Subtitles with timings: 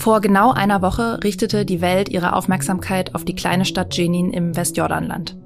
[0.00, 4.56] Vor genau einer Woche richtete die Welt ihre Aufmerksamkeit auf die kleine Stadt Jenin im
[4.56, 5.36] Westjordanland.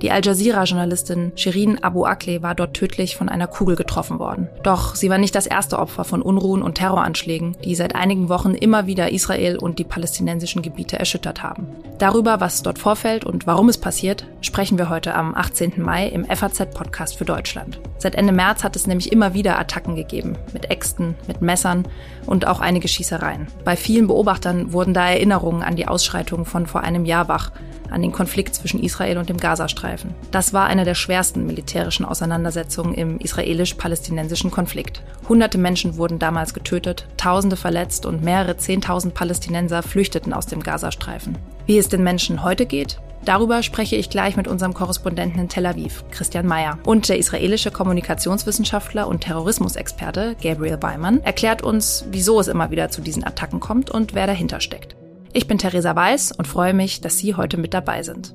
[0.00, 4.48] Die Al Jazeera-Journalistin Shirin Abu Akleh war dort tödlich von einer Kugel getroffen worden.
[4.62, 8.54] Doch sie war nicht das erste Opfer von Unruhen und Terroranschlägen, die seit einigen Wochen
[8.54, 11.66] immer wieder Israel und die palästinensischen Gebiete erschüttert haben.
[11.98, 15.82] Darüber, was dort vorfällt und warum es passiert, sprechen wir heute am 18.
[15.82, 17.80] Mai im FAZ-Podcast für Deutschland.
[17.98, 21.88] Seit Ende März hat es nämlich immer wieder Attacken gegeben, mit Äxten, mit Messern
[22.24, 23.48] und auch einige Schießereien.
[23.64, 27.50] Bei vielen Beobachtern wurden da Erinnerungen an die Ausschreitungen von vor einem Jahr wach,
[27.90, 29.87] an den Konflikt zwischen Israel und dem Gazastreifen.
[30.30, 35.02] Das war eine der schwersten militärischen Auseinandersetzungen im israelisch-palästinensischen Konflikt.
[35.28, 41.38] Hunderte Menschen wurden damals getötet, Tausende verletzt und mehrere Zehntausend Palästinenser flüchteten aus dem Gazastreifen.
[41.66, 45.66] Wie es den Menschen heute geht, Darüber spreche ich gleich mit unserem Korrespondenten in Tel
[45.66, 46.78] Aviv, Christian Mayer.
[46.84, 53.02] Und der israelische Kommunikationswissenschaftler und Terrorismusexperte Gabriel Weimann erklärt uns, wieso es immer wieder zu
[53.02, 54.96] diesen Attacken kommt und wer dahinter steckt.
[55.32, 58.34] Ich bin Theresa Weiß und freue mich, dass Sie heute mit dabei sind.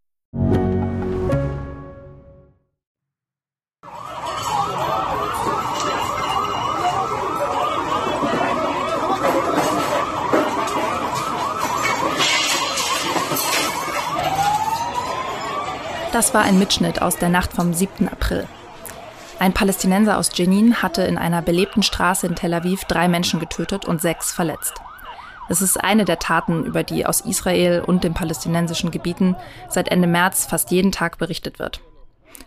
[16.11, 18.09] Das war ein Mitschnitt aus der Nacht vom 7.
[18.09, 18.45] April.
[19.39, 23.85] Ein Palästinenser aus Jenin hatte in einer belebten Straße in Tel Aviv drei Menschen getötet
[23.85, 24.73] und sechs verletzt.
[25.47, 29.37] Es ist eine der Taten, über die aus Israel und den palästinensischen Gebieten
[29.69, 31.79] seit Ende März fast jeden Tag berichtet wird.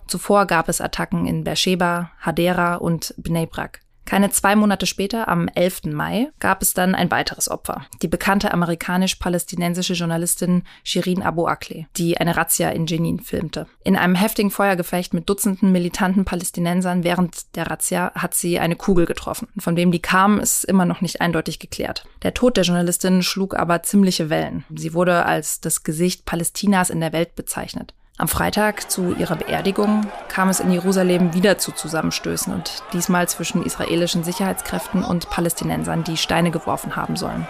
[0.07, 3.81] Zuvor gab es Attacken in Beersheba, Hadera und Bnei Brak.
[4.05, 5.85] Keine zwei Monate später, am 11.
[5.87, 7.87] Mai, gab es dann ein weiteres Opfer.
[8.03, 13.67] Die bekannte amerikanisch-palästinensische Journalistin Shirin Abu Akleh, die eine Razzia in Jenin filmte.
[13.83, 19.07] In einem heftigen Feuergefecht mit Dutzenden militanten Palästinensern während der Razzia hat sie eine Kugel
[19.07, 19.49] getroffen.
[19.59, 22.07] Von wem die kam, ist immer noch nicht eindeutig geklärt.
[22.23, 24.65] Der Tod der Journalistin schlug aber ziemliche Wellen.
[24.75, 27.95] Sie wurde als das Gesicht Palästinas in der Welt bezeichnet.
[28.17, 33.65] Am Freitag zu ihrer Beerdigung kam es in Jerusalem wieder zu Zusammenstößen und diesmal zwischen
[33.65, 37.45] israelischen Sicherheitskräften und Palästinensern, die Steine geworfen haben sollen.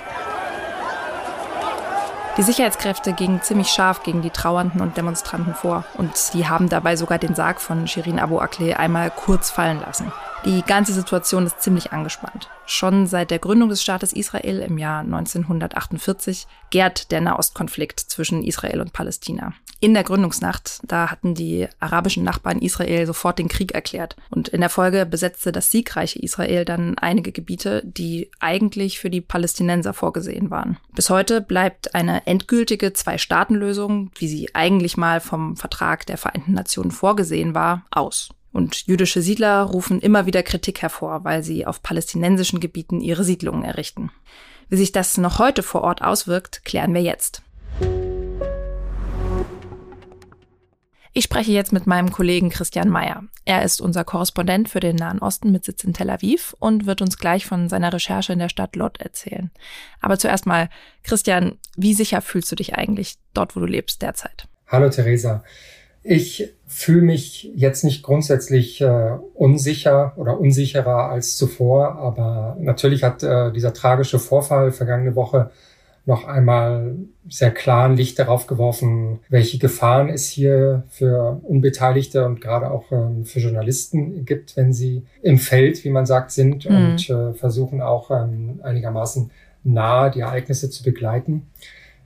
[2.38, 6.96] Die Sicherheitskräfte gingen ziemlich scharf gegen die Trauernden und Demonstranten vor und die haben dabei
[6.96, 10.10] sogar den Sarg von Shirin Abu Akleh einmal kurz fallen lassen.
[10.44, 12.50] Die ganze Situation ist ziemlich angespannt.
[12.66, 18.82] Schon seit der Gründung des Staates Israel im Jahr 1948 gärt der Nahostkonflikt zwischen Israel
[18.82, 19.54] und Palästina.
[19.80, 24.16] In der Gründungsnacht, da hatten die arabischen Nachbarn Israel sofort den Krieg erklärt.
[24.30, 29.22] Und in der Folge besetzte das siegreiche Israel dann einige Gebiete, die eigentlich für die
[29.22, 30.76] Palästinenser vorgesehen waren.
[30.94, 36.90] Bis heute bleibt eine endgültige Zwei-Staaten-Lösung, wie sie eigentlich mal vom Vertrag der Vereinten Nationen
[36.90, 38.28] vorgesehen war, aus.
[38.54, 43.64] Und jüdische Siedler rufen immer wieder Kritik hervor, weil sie auf palästinensischen Gebieten ihre Siedlungen
[43.64, 44.12] errichten.
[44.68, 47.42] Wie sich das noch heute vor Ort auswirkt, klären wir jetzt.
[51.12, 53.24] Ich spreche jetzt mit meinem Kollegen Christian Mayer.
[53.44, 57.02] Er ist unser Korrespondent für den Nahen Osten mit Sitz in Tel Aviv und wird
[57.02, 59.50] uns gleich von seiner Recherche in der Stadt Lod erzählen.
[60.00, 60.70] Aber zuerst mal,
[61.02, 64.46] Christian, wie sicher fühlst du dich eigentlich dort, wo du lebst derzeit?
[64.68, 65.42] Hallo Theresa.
[66.06, 73.22] Ich fühle mich jetzt nicht grundsätzlich äh, unsicher oder unsicherer als zuvor, aber natürlich hat
[73.22, 75.50] äh, dieser tragische Vorfall vergangene Woche
[76.06, 76.96] noch einmal
[77.28, 82.92] sehr klar ein Licht darauf geworfen, welche Gefahren es hier für Unbeteiligte und gerade auch
[82.92, 86.76] ähm, für Journalisten gibt, wenn sie im Feld, wie man sagt, sind mhm.
[86.76, 89.30] und äh, versuchen auch ähm, einigermaßen
[89.62, 91.46] nahe die Ereignisse zu begleiten.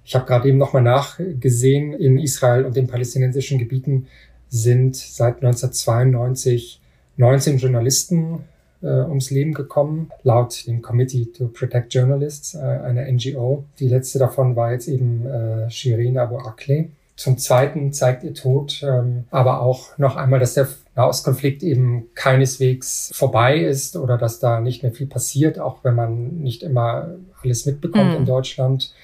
[0.08, 4.06] Ich habe gerade eben nochmal nachgesehen, in Israel und den palästinensischen Gebieten
[4.49, 6.81] sind seit 1992
[7.19, 8.44] 19 Journalisten
[8.81, 13.64] äh, ums Leben gekommen, laut dem Committee to Protect Journalists, äh, einer NGO.
[13.81, 16.88] Die letzte davon war jetzt eben äh, Shirin Abu Akleh.
[17.14, 23.10] Zum Zweiten zeigt ihr Tod ähm, aber auch noch einmal, dass der Nahostkonflikt eben keineswegs
[23.12, 27.08] vorbei ist oder dass da nicht mehr viel passiert, auch wenn man nicht immer
[27.43, 28.16] alles mitbekommt mhm.
[28.16, 28.94] in Deutschland.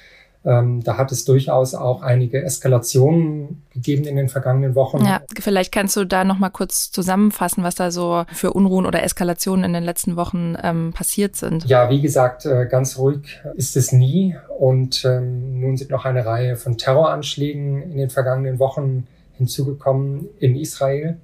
[0.47, 5.05] Ähm, da hat es durchaus auch einige Eskalationen gegeben in den vergangenen Wochen.
[5.05, 9.03] Ja, vielleicht kannst du da noch mal kurz zusammenfassen, was da so für Unruhen oder
[9.03, 11.65] Eskalationen in den letzten Wochen ähm, passiert sind.
[11.65, 14.37] Ja, wie gesagt, äh, ganz ruhig ist es nie.
[14.59, 19.07] Und ähm, nun sind noch eine Reihe von Terroranschlägen in den vergangenen Wochen
[19.39, 21.17] hinzugekommen in Israel.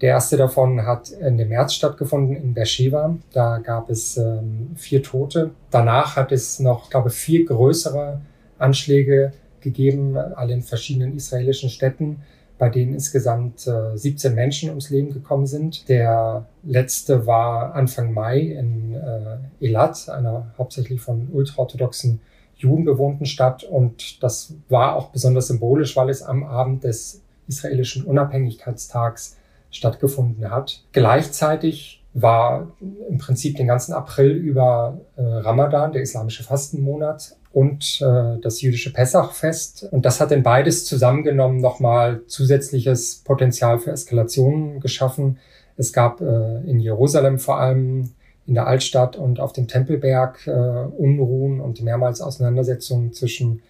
[0.00, 3.16] Der erste davon hat Ende März stattgefunden in Beersheba.
[3.32, 5.50] Da gab es ähm, vier Tote.
[5.70, 8.20] Danach hat es noch, glaube ich, vier größere
[8.62, 12.22] Anschläge gegeben, alle in verschiedenen israelischen Städten,
[12.58, 15.88] bei denen insgesamt äh, 17 Menschen ums Leben gekommen sind.
[15.88, 22.20] Der letzte war Anfang Mai in äh, Elat, einer hauptsächlich von ultraorthodoxen
[22.54, 23.64] Juden bewohnten Stadt.
[23.64, 29.36] Und das war auch besonders symbolisch, weil es am Abend des israelischen Unabhängigkeitstags
[29.70, 30.84] stattgefunden hat.
[30.92, 32.68] Gleichzeitig war
[33.08, 38.92] im Prinzip den ganzen April über äh, Ramadan, der islamische Fastenmonat, und äh, das jüdische
[38.92, 39.88] Pessachfest.
[39.90, 45.38] Und das hat in beides zusammengenommen nochmal zusätzliches Potenzial für Eskalationen geschaffen.
[45.76, 48.10] Es gab äh, in Jerusalem vor allem
[48.46, 53.62] in der Altstadt und auf dem Tempelberg äh, Unruhen und mehrmals Auseinandersetzungen zwischen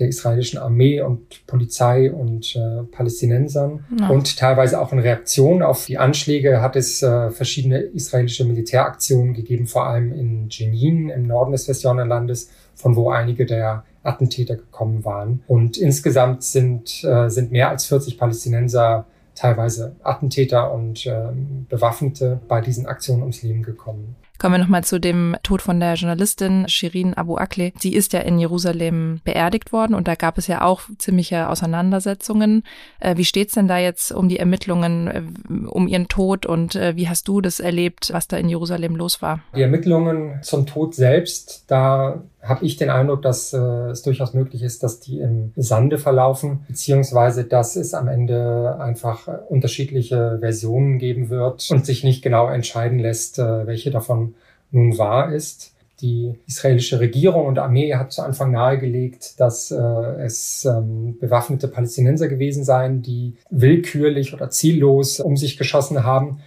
[0.00, 3.84] der israelischen Armee und Polizei und äh, Palästinensern.
[3.98, 4.08] Ja.
[4.08, 9.66] Und teilweise auch in Reaktion auf die Anschläge hat es äh, verschiedene israelische Militäraktionen gegeben,
[9.66, 12.50] vor allem in Jenin im Norden des Westjordanlandes,
[12.80, 15.42] von wo einige der Attentäter gekommen waren.
[15.46, 21.28] Und insgesamt sind, äh, sind mehr als 40 Palästinenser teilweise Attentäter und äh,
[21.68, 24.16] Bewaffnete bei diesen Aktionen ums Leben gekommen.
[24.40, 27.72] Kommen wir nochmal zu dem Tod von der Journalistin Shirin Abu Akleh.
[27.78, 32.62] Sie ist ja in Jerusalem beerdigt worden und da gab es ja auch ziemliche Auseinandersetzungen.
[33.00, 35.22] Äh, wie steht's denn da jetzt um die Ermittlungen äh,
[35.66, 39.20] um ihren Tod und äh, wie hast du das erlebt, was da in Jerusalem los
[39.20, 39.40] war?
[39.54, 44.62] Die Ermittlungen zum Tod selbst, da habe ich den Eindruck, dass äh, es durchaus möglich
[44.62, 51.28] ist, dass die im Sande verlaufen, beziehungsweise dass es am Ende einfach unterschiedliche Versionen geben
[51.28, 54.34] wird und sich nicht genau entscheiden lässt, äh, welche davon
[54.70, 55.74] nun wahr ist.
[56.00, 62.28] Die israelische Regierung und Armee hat zu Anfang nahegelegt, dass äh, es ähm, bewaffnete Palästinenser
[62.28, 66.40] gewesen seien, die willkürlich oder ziellos um sich geschossen haben.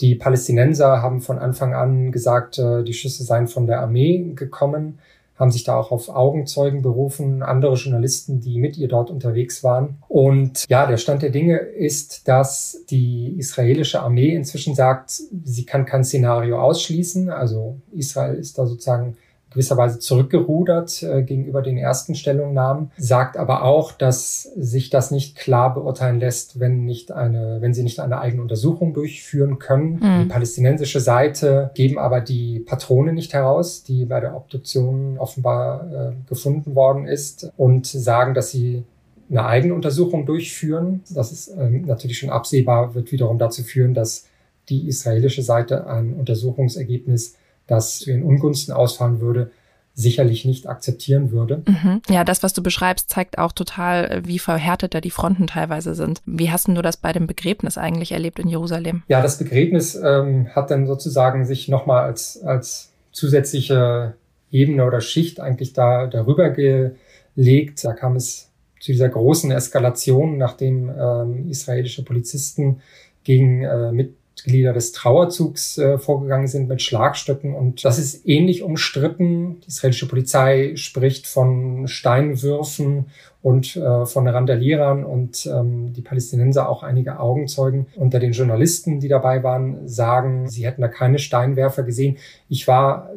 [0.00, 5.00] Die Palästinenser haben von Anfang an gesagt, äh, die Schüsse seien von der Armee gekommen
[5.40, 9.96] haben sich da auch auf Augenzeugen berufen, andere Journalisten, die mit ihr dort unterwegs waren.
[10.06, 15.86] Und ja, der Stand der Dinge ist, dass die israelische Armee inzwischen sagt, sie kann
[15.86, 17.30] kein Szenario ausschließen.
[17.30, 19.16] Also Israel ist da sozusagen
[19.50, 25.74] gewisserweise zurückgerudert äh, gegenüber den ersten Stellungnahmen, sagt aber auch, dass sich das nicht klar
[25.74, 29.94] beurteilen lässt, wenn nicht eine, wenn sie nicht eine eigene Untersuchung durchführen können.
[29.94, 30.22] Mhm.
[30.22, 36.12] Die palästinensische Seite geben aber die Patrone nicht heraus, die bei der Obduktion offenbar äh,
[36.28, 38.84] gefunden worden ist und sagen, dass sie
[39.30, 41.02] eine eigene Untersuchung durchführen.
[41.10, 44.26] Das ist ähm, natürlich schon absehbar, wird wiederum dazu führen, dass
[44.68, 47.36] die israelische Seite ein Untersuchungsergebnis
[47.70, 49.50] das ihren Ungunsten ausfallen würde,
[49.94, 51.62] sicherlich nicht akzeptieren würde.
[51.66, 52.00] Mhm.
[52.08, 56.22] Ja, das, was du beschreibst, zeigt auch total, wie verhärtet da die Fronten teilweise sind.
[56.24, 59.02] Wie hast du das bei dem Begräbnis eigentlich erlebt in Jerusalem?
[59.08, 64.14] Ja, das Begräbnis ähm, hat dann sozusagen sich nochmal als, als zusätzliche
[64.50, 67.84] Ebene oder Schicht eigentlich da darüber gelegt.
[67.84, 68.48] Da kam es
[68.80, 72.80] zu dieser großen Eskalation, nachdem ähm, israelische Polizisten
[73.22, 77.54] gegen äh, mit Mitglieder des Trauerzugs äh, vorgegangen sind mit Schlagstöcken.
[77.54, 79.60] Und das ist ähnlich umstritten.
[79.60, 83.06] Die israelische Polizei spricht von Steinwürfen
[83.42, 89.08] und äh, von Randalierern und ähm, die Palästinenser, auch einige Augenzeugen unter den Journalisten, die
[89.08, 92.16] dabei waren, sagen, sie hätten da keine Steinwerfer gesehen.
[92.48, 93.10] Ich war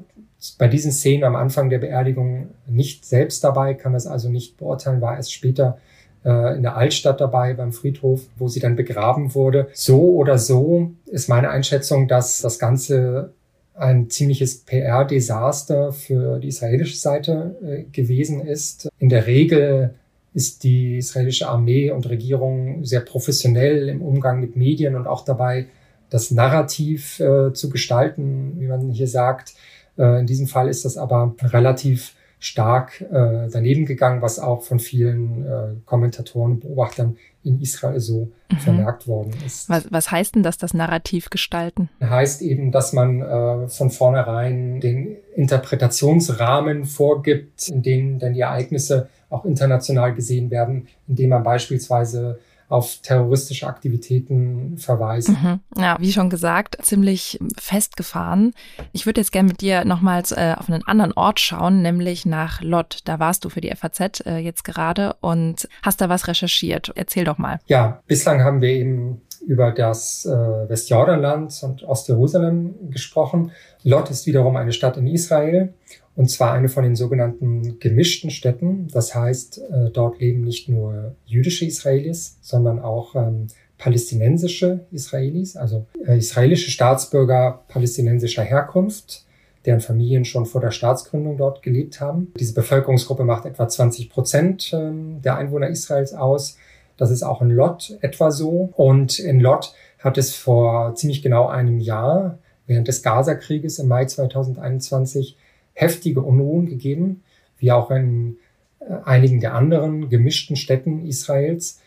[0.57, 5.01] bei diesen Szenen am Anfang der Beerdigung nicht selbst dabei, kann das also nicht beurteilen,
[5.01, 5.77] war erst später
[6.25, 9.67] äh, in der Altstadt dabei beim Friedhof, wo sie dann begraben wurde.
[9.73, 13.31] So oder so ist meine Einschätzung, dass das Ganze
[13.75, 18.89] ein ziemliches PR-Desaster für die israelische Seite äh, gewesen ist.
[18.99, 19.95] In der Regel
[20.33, 25.67] ist die israelische Armee und Regierung sehr professionell im Umgang mit Medien und auch dabei,
[26.09, 29.55] das Narrativ äh, zu gestalten, wie man hier sagt.
[29.97, 32.13] Äh, in diesem Fall ist das aber relativ
[32.43, 38.31] stark äh, daneben gegangen, was auch von vielen äh, Kommentatoren und Beobachtern in Israel so
[38.51, 38.57] mhm.
[38.57, 39.69] vermerkt worden ist.
[39.69, 41.89] Was, was heißt denn das, das Narrativ gestalten?
[42.01, 49.07] Heißt eben, dass man äh, von vornherein den Interpretationsrahmen vorgibt, in denen dann die Ereignisse
[49.29, 52.39] auch international gesehen werden, indem man beispielsweise
[52.73, 55.37] auf terroristische Aktivitäten verweisen.
[55.39, 55.79] Mhm.
[55.79, 58.53] Ja, wie schon gesagt, ziemlich festgefahren.
[58.93, 62.61] Ich würde jetzt gerne mit dir nochmals äh, auf einen anderen Ort schauen, nämlich nach
[62.61, 63.01] Lod.
[63.05, 66.91] Da warst du für die FAZ äh, jetzt gerade und hast da was recherchiert.
[66.95, 67.59] Erzähl doch mal.
[67.67, 73.51] Ja, bislang haben wir eben über das äh, Westjordanland und Ostjerusalem gesprochen.
[73.83, 75.75] Lod ist wiederum eine Stadt in Israel
[76.15, 78.87] und zwar eine von den sogenannten gemischten Städten.
[78.91, 85.85] Das heißt, äh, dort leben nicht nur jüdische Israelis, sondern auch ähm, palästinensische Israelis, also
[86.05, 89.25] äh, israelische Staatsbürger palästinensischer Herkunft,
[89.65, 92.31] deren Familien schon vor der Staatsgründung dort gelebt haben.
[92.39, 94.91] Diese Bevölkerungsgruppe macht etwa 20 Prozent äh,
[95.23, 96.57] der Einwohner Israels aus.
[96.95, 98.69] Das ist auch in Lot etwa so.
[98.75, 104.05] Und in Lot hat es vor ziemlich genau einem Jahr, während des Gaza-Krieges im Mai
[104.05, 105.37] 2021,
[105.73, 107.23] heftige Unruhen gegeben,
[107.57, 108.37] wie auch in
[108.79, 111.79] äh, einigen der anderen gemischten Städten Israels.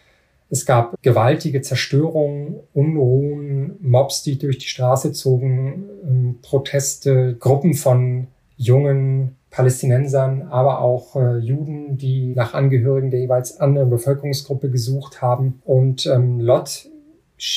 [0.48, 8.28] Es gab gewaltige Zerstörungen, Unruhen, Mobs, die durch die Straße zogen, ähm, Proteste, Gruppen von
[8.56, 15.62] jungen Palästinensern, aber auch äh, Juden, die nach Angehörigen der jeweils anderen Bevölkerungsgruppe gesucht haben.
[15.64, 16.88] Und ähm, Lot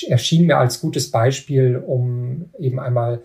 [0.08, 3.22] erschien mir als gutes Beispiel, um eben einmal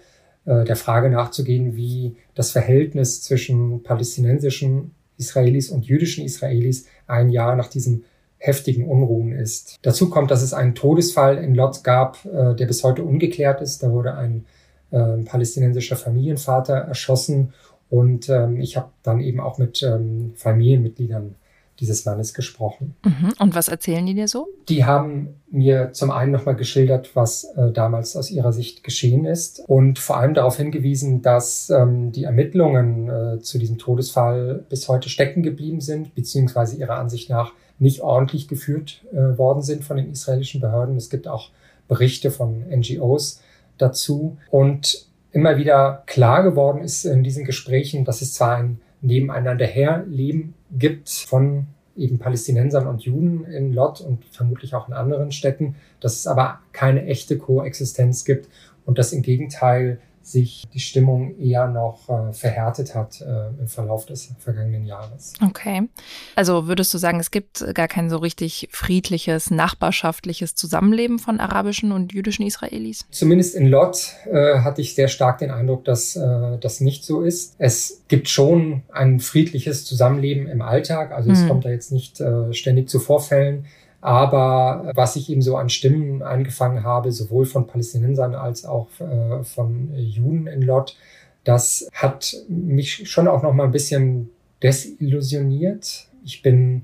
[0.46, 7.68] der Frage nachzugehen, wie das Verhältnis zwischen palästinensischen Israelis und jüdischen Israelis ein Jahr nach
[7.68, 8.04] diesen
[8.36, 9.78] heftigen Unruhen ist.
[9.82, 13.82] Dazu kommt, dass es einen Todesfall in Lot gab, äh, der bis heute ungeklärt ist.
[13.82, 14.44] Da wurde ein
[14.90, 17.54] äh, palästinensischer Familienvater erschossen
[17.90, 21.36] und ähm, ich habe dann eben auch mit ähm, Familienmitgliedern
[21.80, 22.94] dieses Mannes gesprochen.
[23.04, 23.32] Mhm.
[23.38, 24.48] Und was erzählen die dir so?
[24.68, 29.62] Die haben mir zum einen nochmal geschildert, was äh, damals aus ihrer Sicht geschehen ist
[29.66, 35.08] und vor allem darauf hingewiesen, dass ähm, die Ermittlungen äh, zu diesem Todesfall bis heute
[35.08, 40.10] stecken geblieben sind, beziehungsweise ihrer Ansicht nach nicht ordentlich geführt äh, worden sind von den
[40.10, 40.96] israelischen Behörden.
[40.96, 41.50] Es gibt auch
[41.88, 43.40] Berichte von NGOs
[43.78, 44.38] dazu.
[44.50, 50.54] Und immer wieder klar geworden ist in diesen Gesprächen, dass es zwar ein Nebeneinander herleben
[50.72, 56.16] gibt von eben Palästinensern und Juden in Lot und vermutlich auch in anderen Städten, dass
[56.16, 58.48] es aber keine echte Koexistenz gibt
[58.84, 64.06] und dass im Gegenteil sich die Stimmung eher noch äh, verhärtet hat äh, im Verlauf
[64.06, 65.34] des vergangenen Jahres.
[65.42, 65.88] Okay.
[66.36, 71.92] Also würdest du sagen, es gibt gar kein so richtig friedliches, nachbarschaftliches Zusammenleben von arabischen
[71.92, 73.04] und jüdischen Israelis?
[73.10, 77.22] Zumindest in Lot äh, hatte ich sehr stark den Eindruck, dass äh, das nicht so
[77.22, 77.54] ist.
[77.58, 81.12] Es gibt schon ein friedliches Zusammenleben im Alltag.
[81.12, 81.48] Also es hm.
[81.48, 83.66] kommt da jetzt nicht äh, ständig zu Vorfällen.
[84.04, 89.42] Aber was ich eben so an Stimmen eingefangen habe, sowohl von Palästinensern als auch äh,
[89.44, 90.94] von Juden in Lot,
[91.42, 94.28] das hat mich schon auch noch mal ein bisschen
[94.62, 96.08] desillusioniert.
[96.22, 96.82] Ich bin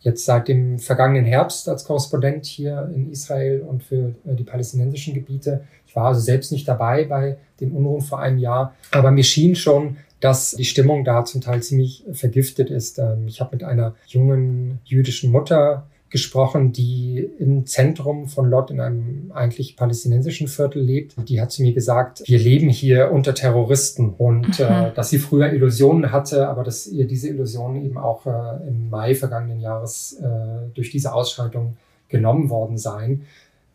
[0.00, 5.12] jetzt seit dem vergangenen Herbst als Korrespondent hier in Israel und für äh, die palästinensischen
[5.12, 5.64] Gebiete.
[5.86, 9.56] Ich war also selbst nicht dabei bei den Unruhen vor einem Jahr, aber mir schien
[9.56, 12.98] schon, dass die Stimmung da zum Teil ziemlich vergiftet ist.
[12.98, 18.80] Ähm, ich habe mit einer jungen jüdischen Mutter gesprochen, die im Zentrum von Lot in
[18.80, 21.14] einem eigentlich palästinensischen Viertel lebt.
[21.26, 24.64] Die hat zu mir gesagt, wir leben hier unter Terroristen und mhm.
[24.64, 28.90] äh, dass sie früher Illusionen hatte, aber dass ihr diese Illusionen eben auch äh, im
[28.90, 30.26] Mai vergangenen Jahres äh,
[30.74, 31.78] durch diese Ausschreitung
[32.08, 33.22] genommen worden seien.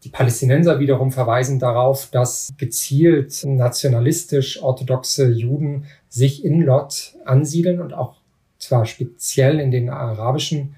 [0.03, 7.95] Die Palästinenser wiederum verweisen darauf, dass gezielt nationalistisch orthodoxe Juden sich in Lot ansiedeln und
[7.95, 8.13] auch
[8.59, 10.75] zwar speziell in den arabischen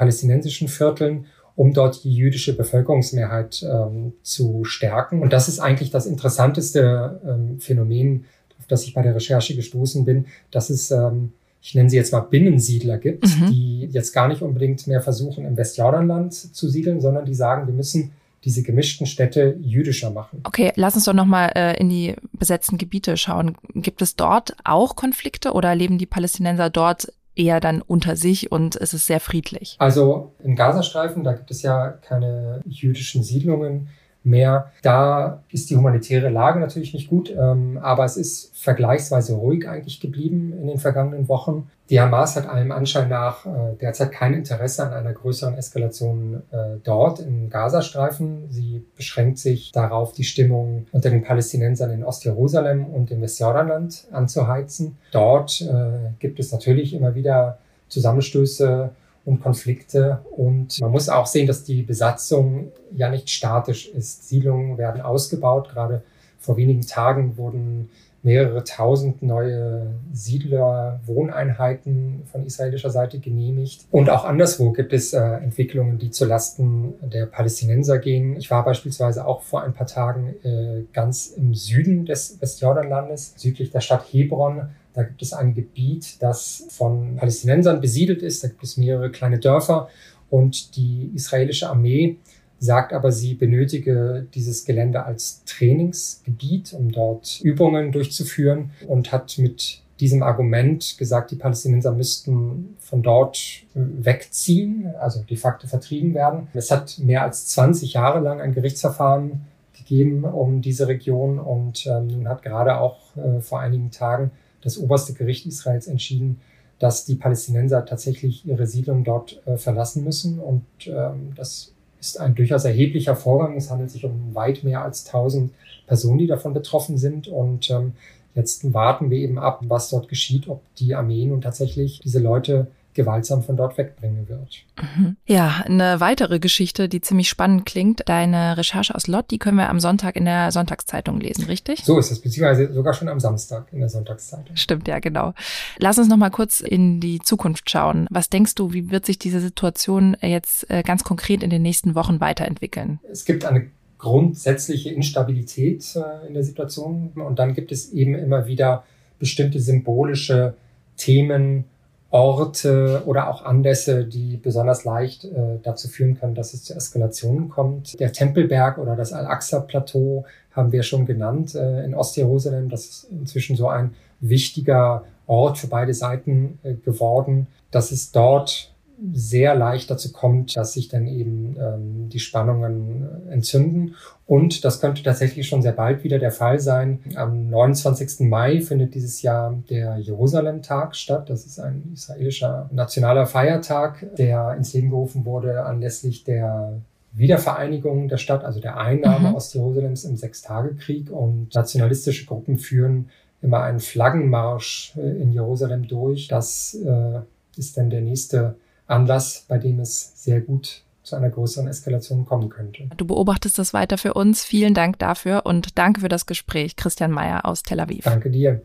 [0.00, 1.26] palästinensischen Vierteln,
[1.56, 5.20] um dort die jüdische Bevölkerungsmehrheit ähm, zu stärken.
[5.20, 8.24] Und das ist eigentlich das interessanteste ähm, Phänomen,
[8.58, 12.14] auf das ich bei der Recherche gestoßen bin, dass es ähm, ich nenne sie jetzt
[12.14, 13.50] mal Binnensiedler gibt, mhm.
[13.50, 17.74] die jetzt gar nicht unbedingt mehr versuchen, im Westjordanland zu siedeln, sondern die sagen, wir
[17.74, 20.40] müssen diese gemischten Städte jüdischer machen.
[20.44, 23.58] Okay, lass uns doch nochmal äh, in die besetzten Gebiete schauen.
[23.74, 28.76] Gibt es dort auch Konflikte oder leben die Palästinenser dort eher dann unter sich und
[28.76, 29.76] es ist sehr friedlich.
[29.78, 33.88] Also im Gazastreifen, da gibt es ja keine jüdischen Siedlungen
[34.22, 34.70] mehr.
[34.82, 40.00] Da ist die humanitäre Lage natürlich nicht gut, ähm, aber es ist vergleichsweise ruhig eigentlich
[40.00, 41.70] geblieben in den vergangenen Wochen.
[41.90, 46.76] Die Hamas hat allem Anschein nach äh, derzeit kein Interesse an einer größeren Eskalation äh,
[46.84, 48.46] dort im Gazastreifen.
[48.48, 54.98] Sie beschränkt sich darauf, die Stimmung unter den Palästinensern in Ostjerusalem und im Westjordanland anzuheizen.
[55.10, 58.90] Dort äh, gibt es natürlich immer wieder Zusammenstöße
[59.24, 60.20] und Konflikte.
[60.36, 64.28] Und man muss auch sehen, dass die Besatzung ja nicht statisch ist.
[64.28, 65.70] Siedlungen werden ausgebaut.
[65.70, 66.02] Gerade
[66.38, 67.90] vor wenigen Tagen wurden
[68.22, 73.86] mehrere tausend neue Siedler-Wohneinheiten von israelischer Seite genehmigt.
[73.90, 78.36] Und auch anderswo gibt es äh, Entwicklungen, die zulasten der Palästinenser gehen.
[78.36, 83.70] Ich war beispielsweise auch vor ein paar Tagen äh, ganz im Süden des Westjordanlandes, südlich
[83.70, 84.68] der Stadt Hebron.
[84.92, 88.44] Da gibt es ein Gebiet, das von Palästinensern besiedelt ist.
[88.44, 89.88] Da gibt es mehrere kleine Dörfer
[90.28, 92.18] und die israelische Armee
[92.60, 99.82] sagt aber, sie benötige dieses Gelände als Trainingsgebiet, um dort Übungen durchzuführen und hat mit
[99.98, 103.38] diesem Argument gesagt, die Palästinenser müssten von dort
[103.74, 106.48] wegziehen, also de facto vertrieben werden.
[106.54, 109.42] Es hat mehr als 20 Jahre lang ein Gerichtsverfahren
[109.76, 114.30] gegeben um diese Region und ähm, nun hat gerade auch äh, vor einigen Tagen
[114.62, 116.40] das oberste Gericht Israels entschieden,
[116.78, 122.34] dass die Palästinenser tatsächlich ihre Siedlung dort äh, verlassen müssen und ähm, das ist ein
[122.34, 123.56] durchaus erheblicher Vorgang.
[123.56, 125.52] Es handelt sich um weit mehr als 1000
[125.86, 127.28] Personen, die davon betroffen sind.
[127.28, 127.92] Und ähm,
[128.34, 132.68] jetzt warten wir eben ab, was dort geschieht, ob die Armee nun tatsächlich diese Leute
[133.00, 134.64] gewaltsam von dort wegbringen wird.
[134.80, 135.16] Mhm.
[135.26, 138.02] Ja, eine weitere Geschichte, die ziemlich spannend klingt.
[138.06, 141.84] Deine Recherche aus Lott, die können wir am Sonntag in der Sonntagszeitung lesen, richtig?
[141.84, 144.54] So ist es, beziehungsweise sogar schon am Samstag in der Sonntagszeitung.
[144.56, 145.32] Stimmt, ja, genau.
[145.78, 148.06] Lass uns noch mal kurz in die Zukunft schauen.
[148.10, 151.94] Was denkst du, wie wird sich diese Situation jetzt äh, ganz konkret in den nächsten
[151.94, 153.00] Wochen weiterentwickeln?
[153.10, 153.66] Es gibt eine
[153.96, 158.84] grundsätzliche Instabilität äh, in der Situation und dann gibt es eben immer wieder
[159.18, 160.54] bestimmte symbolische
[160.96, 161.64] Themen,
[162.10, 167.48] Orte oder auch Anlässe, die besonders leicht äh, dazu führen können, dass es zu Eskalationen
[167.48, 167.98] kommt.
[168.00, 172.68] Der Tempelberg oder das Al-Aqsa-Plateau haben wir schon genannt äh, in Ostjerusalem.
[172.68, 178.69] Das ist inzwischen so ein wichtiger Ort für beide Seiten äh, geworden, dass es dort
[179.12, 183.94] sehr leicht dazu kommt, dass sich dann eben ähm, die Spannungen entzünden.
[184.26, 187.00] Und das könnte tatsächlich schon sehr bald wieder der Fall sein.
[187.14, 188.28] Am 29.
[188.28, 191.30] Mai findet dieses Jahr der Jerusalem-Tag statt.
[191.30, 196.80] Das ist ein israelischer nationaler Feiertag, der ins Leben gerufen wurde anlässlich der
[197.12, 199.34] Wiedervereinigung der Stadt, also der Einnahme mhm.
[199.34, 201.10] Ostjerusalems im Sechstagekrieg.
[201.10, 203.08] Und nationalistische Gruppen führen
[203.42, 206.28] immer einen Flaggenmarsch äh, in Jerusalem durch.
[206.28, 207.20] Das äh,
[207.56, 208.56] ist dann der nächste
[208.90, 212.88] Anlass, bei dem es sehr gut zu einer größeren Eskalation kommen könnte.
[212.96, 214.44] Du beobachtest das weiter für uns.
[214.44, 218.04] Vielen Dank dafür und danke für das Gespräch, Christian Mayer aus Tel Aviv.
[218.04, 218.62] Danke dir.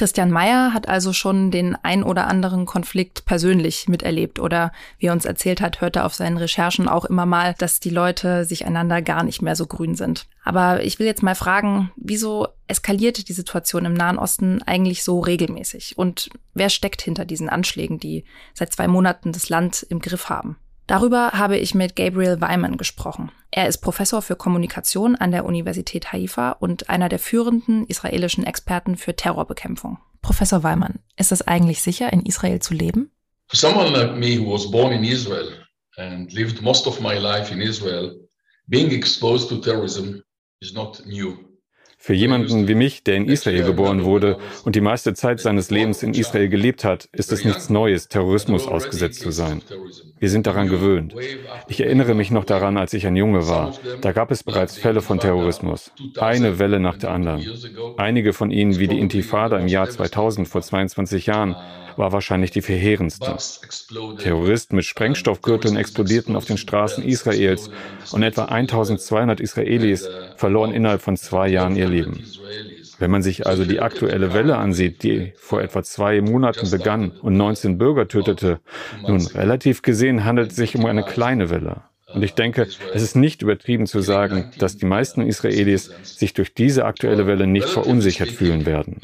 [0.00, 5.12] Christian Mayer hat also schon den ein oder anderen Konflikt persönlich miterlebt oder wie er
[5.12, 8.64] uns erzählt hat, hört er auf seinen Recherchen auch immer mal, dass die Leute sich
[8.64, 10.26] einander gar nicht mehr so grün sind.
[10.42, 15.20] Aber ich will jetzt mal fragen, wieso eskaliert die Situation im Nahen Osten eigentlich so
[15.20, 15.98] regelmäßig?
[15.98, 20.56] Und wer steckt hinter diesen Anschlägen, die seit zwei Monaten das Land im Griff haben?
[20.86, 23.30] Darüber habe ich mit Gabriel Weimann gesprochen.
[23.52, 28.96] Er ist Professor für Kommunikation an der Universität Haifa und einer der führenden israelischen Experten
[28.96, 29.98] für Terrorbekämpfung.
[30.22, 33.10] Professor Weimann, ist es eigentlich sicher, in Israel zu leben?
[33.48, 35.48] For someone like me who was born in Israel
[35.96, 38.14] and lived most of my life in Israel,
[38.68, 40.22] being exposed to terrorism
[40.60, 41.49] is not new.
[42.02, 46.02] Für jemanden wie mich, der in Israel geboren wurde und die meiste Zeit seines Lebens
[46.02, 49.60] in Israel gelebt hat, ist es nichts Neues, Terrorismus ausgesetzt zu sein.
[50.18, 51.14] Wir sind daran gewöhnt.
[51.68, 53.74] Ich erinnere mich noch daran, als ich ein Junge war.
[54.00, 55.92] Da gab es bereits Fälle von Terrorismus.
[56.18, 57.46] Eine Welle nach der anderen.
[57.98, 61.54] Einige von ihnen, wie die Intifada im Jahr 2000 vor 22 Jahren,
[61.96, 63.36] war wahrscheinlich die verheerendste.
[64.18, 67.70] Terroristen mit Sprengstoffgürteln explodierten auf den Straßen Israels
[68.12, 72.24] und etwa 1200 Israelis verloren innerhalb von zwei Jahren ihr Leben.
[72.98, 77.36] Wenn man sich also die aktuelle Welle ansieht, die vor etwa zwei Monaten begann und
[77.36, 78.60] 19 Bürger tötete,
[79.06, 81.82] nun relativ gesehen handelt es sich um eine kleine Welle.
[82.12, 86.54] Und ich denke, es ist nicht übertrieben zu sagen, dass die meisten Israelis sich durch
[86.54, 89.00] diese aktuelle Welle nicht verunsichert fühlen werden.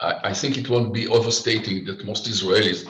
[0.00, 2.86] I, I think it won't be overstating that most Israelis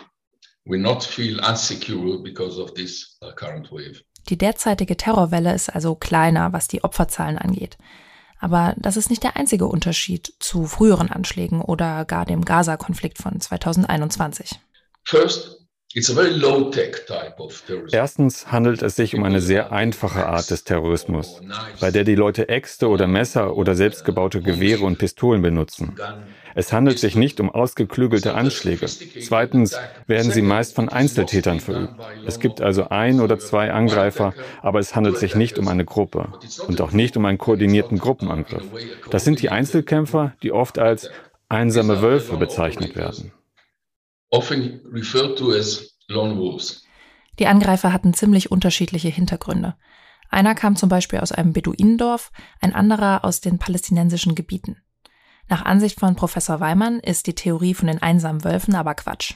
[0.64, 4.02] will not feel unsecure because of this uh, current wave.
[4.30, 7.76] Die derzeitige Terrorwelle ist also kleiner, was die Opferzahlen angeht.
[8.40, 13.40] Aber das ist nicht der einzige Unterschied zu früheren Anschlägen oder gar dem Gaza-Konflikt von
[13.40, 14.58] 2021.
[15.04, 15.64] First,
[17.92, 21.40] Erstens handelt es sich um eine sehr einfache Art des Terrorismus,
[21.80, 25.94] bei der die Leute Äxte oder Messer oder selbstgebaute Gewehre und Pistolen benutzen.
[26.54, 28.86] Es handelt sich nicht um ausgeklügelte Anschläge.
[28.86, 31.94] Zweitens werden sie meist von Einzeltätern verübt.
[32.26, 36.32] Es gibt also ein oder zwei Angreifer, aber es handelt sich nicht um eine Gruppe
[36.66, 38.64] und auch nicht um einen koordinierten Gruppenangriff.
[39.10, 41.10] Das sind die Einzelkämpfer, die oft als
[41.48, 43.32] einsame Wölfe bezeichnet werden
[44.34, 46.82] often referred to as lone wolves.
[47.38, 49.76] Die Angreifer hatten ziemlich unterschiedliche Hintergründe.
[50.28, 54.76] Einer kam zum Beispiel aus einem Beduinendorf, ein anderer aus den palästinensischen Gebieten.
[55.48, 59.34] Nach Ansicht von Professor Weimann ist die Theorie von den einsamen Wölfen aber Quatsch.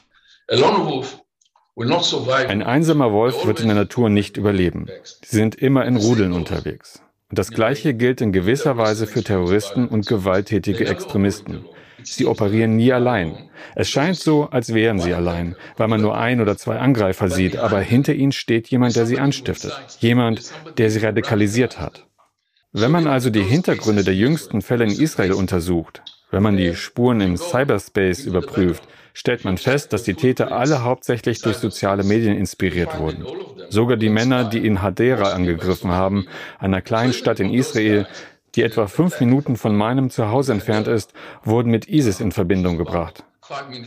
[2.49, 4.89] Ein einsamer Wolf wird in der Natur nicht überleben.
[5.25, 7.03] Sie sind immer in Rudeln unterwegs.
[7.31, 11.67] Und das Gleiche gilt in gewisser Weise für Terroristen und gewalttätige Extremisten.
[12.03, 13.51] Sie operieren nie allein.
[13.75, 17.57] Es scheint so, als wären sie allein, weil man nur ein oder zwei Angreifer sieht,
[17.57, 22.08] aber hinter ihnen steht jemand, der sie anstiftet, jemand, der sie radikalisiert hat.
[22.73, 27.23] Wenn man also die Hintergründe der jüngsten Fälle in Israel untersucht, wenn man die Spuren
[27.23, 28.83] im Cyberspace überprüft,
[29.15, 33.25] stellt man fest, dass die Täter alle hauptsächlich durch soziale Medien inspiriert wurden.
[33.71, 36.27] Sogar die Männer, die in Hadera angegriffen haben,
[36.59, 38.07] einer kleinen Stadt in Israel,
[38.55, 43.25] die etwa fünf Minuten von meinem Zuhause entfernt ist, wurden mit ISIS in Verbindung gebracht.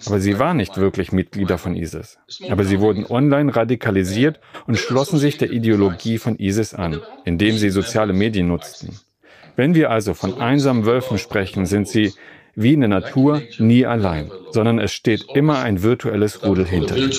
[0.06, 2.17] Aber sie waren nicht wirklich Mitglieder von ISIS.
[2.50, 7.69] Aber sie wurden online radikalisiert und schlossen sich der Ideologie von ISIS an, indem sie
[7.69, 9.00] soziale Medien nutzten.
[9.56, 12.13] Wenn wir also von einsamen Wölfen sprechen, sind sie
[12.56, 17.12] wie in der Natur nie allein, sondern es steht immer ein virtuelles Rudel hinter ihnen.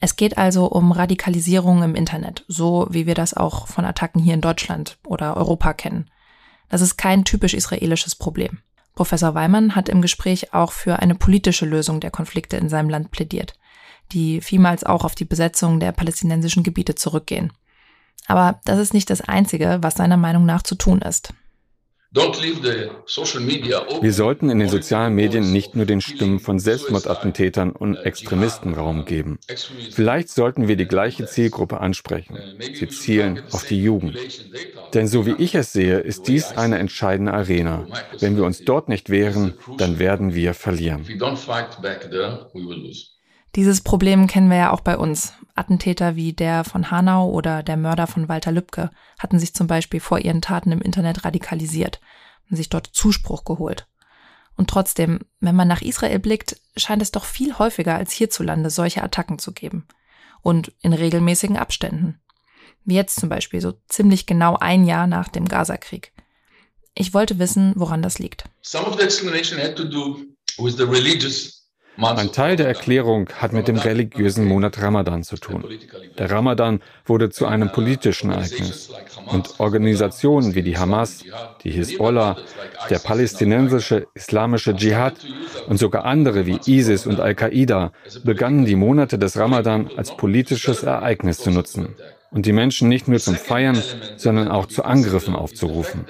[0.00, 4.34] Es geht also um Radikalisierung im Internet, so wie wir das auch von Attacken hier
[4.34, 6.10] in Deutschland oder Europa kennen.
[6.70, 8.60] Das ist kein typisch israelisches Problem.
[8.94, 13.10] Professor Weimann hat im Gespräch auch für eine politische Lösung der Konflikte in seinem Land
[13.10, 13.54] plädiert,
[14.12, 17.52] die vielmals auch auf die Besetzung der palästinensischen Gebiete zurückgehen.
[18.26, 21.32] Aber das ist nicht das Einzige, was seiner Meinung nach zu tun ist.
[22.12, 29.04] Wir sollten in den sozialen Medien nicht nur den Stimmen von Selbstmordattentätern und Extremisten Raum
[29.04, 29.38] geben.
[29.92, 32.36] Vielleicht sollten wir die gleiche Zielgruppe ansprechen.
[32.58, 34.18] Sie zielen auf die Jugend.
[34.92, 37.86] Denn so wie ich es sehe, ist dies eine entscheidende Arena.
[38.18, 41.06] Wenn wir uns dort nicht wehren, dann werden wir verlieren.
[43.56, 45.34] Dieses Problem kennen wir ja auch bei uns.
[45.54, 50.00] Attentäter wie der von Hanau oder der Mörder von Walter Lübcke hatten sich zum Beispiel
[50.00, 52.00] vor ihren Taten im Internet radikalisiert
[52.48, 53.86] und sich dort Zuspruch geholt.
[54.56, 59.02] Und trotzdem, wenn man nach Israel blickt, scheint es doch viel häufiger als hierzulande solche
[59.02, 59.86] Attacken zu geben.
[60.42, 62.20] Und in regelmäßigen Abständen.
[62.84, 66.12] Wie jetzt zum Beispiel, so ziemlich genau ein Jahr nach dem Gazakrieg.
[66.94, 68.44] Ich wollte wissen, woran das liegt.
[68.62, 70.20] Some of the explanation had to do
[70.58, 71.59] with the religious
[71.98, 75.64] ein Teil der Erklärung hat mit dem religiösen Monat Ramadan zu tun.
[76.18, 78.90] Der Ramadan wurde zu einem politischen Ereignis.
[79.26, 81.24] Und Organisationen wie die Hamas,
[81.62, 82.36] die Hisbollah,
[82.88, 85.14] der palästinensische islamische Dschihad
[85.68, 87.92] und sogar andere wie ISIS und Al-Qaida
[88.24, 91.94] begannen die Monate des Ramadan als politisches Ereignis zu nutzen
[92.30, 93.82] und die Menschen nicht nur zum Feiern,
[94.16, 96.06] sondern auch zu Angriffen aufzurufen.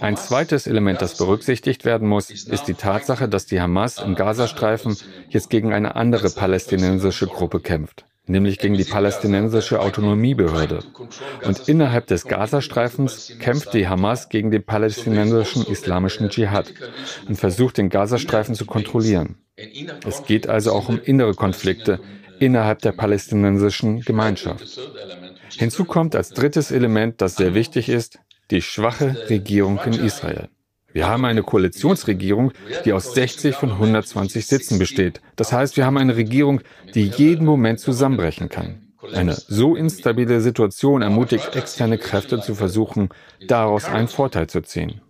[0.00, 4.96] Ein zweites Element, das berücksichtigt werden muss, ist die Tatsache, dass die Hamas im Gazastreifen
[5.28, 10.80] jetzt gegen eine andere palästinensische Gruppe kämpft, nämlich gegen die palästinensische Autonomiebehörde.
[11.44, 16.72] Und innerhalb des Gazastreifens kämpft die Hamas gegen den palästinensischen islamischen Dschihad
[17.28, 19.36] und versucht den Gazastreifen zu kontrollieren.
[20.06, 22.00] Es geht also auch um innere Konflikte
[22.38, 24.78] innerhalb der palästinensischen Gemeinschaft.
[25.56, 28.18] Hinzu kommt als drittes Element, das sehr wichtig ist,
[28.50, 30.48] die schwache Regierung in Israel.
[30.92, 32.52] Wir haben eine Koalitionsregierung,
[32.86, 35.20] die aus 60 von 120 Sitzen besteht.
[35.36, 36.62] Das heißt, wir haben eine Regierung,
[36.94, 38.94] die jeden Moment zusammenbrechen kann.
[39.12, 43.10] Eine so instabile Situation ermutigt externe Kräfte zu versuchen,
[43.46, 45.02] daraus einen Vorteil zu ziehen.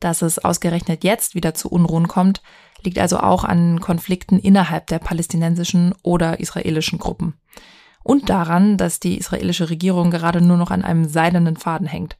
[0.00, 2.42] Dass es ausgerechnet jetzt wieder zu Unruhen kommt,
[2.82, 7.34] liegt also auch an Konflikten innerhalb der palästinensischen oder israelischen Gruppen
[8.08, 12.16] und daran, dass die israelische Regierung gerade nur noch an einem seidenen Faden hängt.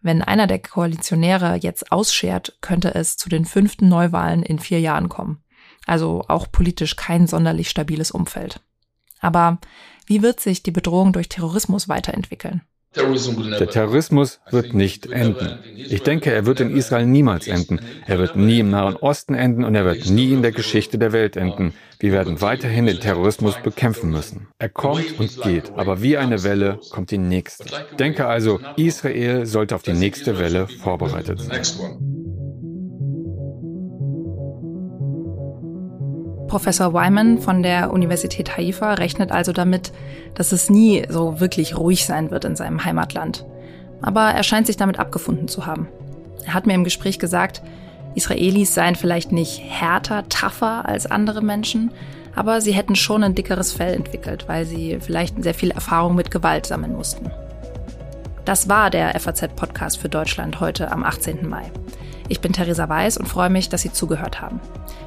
[0.00, 5.08] Wenn einer der Koalitionäre jetzt ausschert, könnte es zu den fünften Neuwahlen in vier Jahren
[5.08, 5.42] kommen.
[5.84, 8.60] Also auch politisch kein sonderlich stabiles Umfeld.
[9.18, 9.58] Aber
[10.06, 12.62] wie wird sich die Bedrohung durch Terrorismus weiterentwickeln?
[12.94, 15.58] Der Terrorismus wird nicht enden.
[15.74, 17.80] Ich denke, er wird in Israel niemals enden.
[18.06, 21.12] Er wird nie im Nahen Osten enden und er wird nie in der Geschichte der
[21.12, 21.74] Welt enden.
[21.98, 24.48] Wir werden weiterhin den Terrorismus bekämpfen müssen.
[24.58, 27.64] Er kommt und geht, aber wie eine Welle kommt die nächste.
[27.64, 32.25] Ich denke also, Israel sollte auf die nächste Welle vorbereitet sein.
[36.48, 39.92] Professor Wyman von der Universität Haifa rechnet also damit,
[40.34, 43.44] dass es nie so wirklich ruhig sein wird in seinem Heimatland.
[44.02, 45.88] Aber er scheint sich damit abgefunden zu haben.
[46.44, 47.62] Er hat mir im Gespräch gesagt,
[48.14, 51.90] Israelis seien vielleicht nicht härter, tougher als andere Menschen,
[52.34, 56.30] aber sie hätten schon ein dickeres Fell entwickelt, weil sie vielleicht sehr viel Erfahrung mit
[56.30, 57.30] Gewalt sammeln mussten.
[58.44, 61.48] Das war der FAZ-Podcast für Deutschland heute am 18.
[61.48, 61.64] Mai.
[62.28, 64.60] Ich bin Theresa Weiß und freue mich, dass Sie zugehört haben.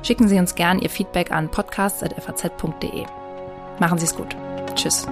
[0.04, 3.06] Schicken Sie uns gern Ihr Feedback an podcasts.faz.de.
[3.80, 4.36] Machen Sie es gut.
[4.76, 5.08] Tschüss.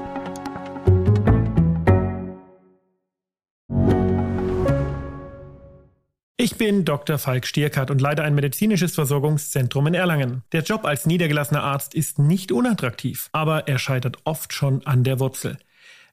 [6.39, 7.17] Ich bin Dr.
[7.17, 10.43] Falk Stierkart und leite ein medizinisches Versorgungszentrum in Erlangen.
[10.54, 15.20] Der Job als niedergelassener Arzt ist nicht unattraktiv, aber er scheitert oft schon an der
[15.20, 15.58] Wurzel.